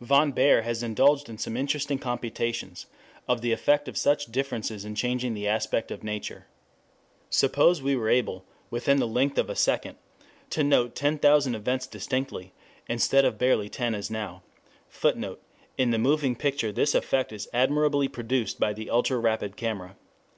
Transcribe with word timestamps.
Von 0.00 0.32
Baer 0.32 0.62
has 0.62 0.82
indulged 0.82 1.28
in 1.28 1.36
some 1.36 1.58
interesting 1.58 1.98
computations 1.98 2.86
of 3.28 3.42
the 3.42 3.52
effect 3.52 3.86
of 3.86 3.98
such 3.98 4.32
differences 4.32 4.82
in 4.82 4.94
changing 4.94 5.34
the 5.34 5.46
aspect 5.46 5.90
of 5.90 6.02
Nature. 6.02 6.46
Suppose 7.28 7.82
we 7.82 7.94
were 7.94 8.08
able, 8.08 8.46
within 8.70 8.96
the 8.96 9.06
length 9.06 9.36
of 9.36 9.50
a 9.50 9.54
second, 9.54 9.98
to 10.48 10.64
note 10.64 10.94
10,000 10.94 11.54
events 11.54 11.86
distinctly, 11.86 12.54
instead 12.88 13.26
of 13.26 13.36
barely 13.36 13.68
10 13.68 13.94
as 13.94 14.10
now; 14.10 14.40
[Footnote: 14.88 15.42
In 15.76 15.90
the 15.90 15.98
moving 15.98 16.34
picture 16.34 16.72
this 16.72 16.94
effect 16.94 17.30
is 17.30 17.46
admirably 17.52 18.08
produced 18.08 18.58
by 18.58 18.72
the 18.72 18.88
ultra 18.88 19.18
rapid 19.18 19.54
camera. 19.54 19.96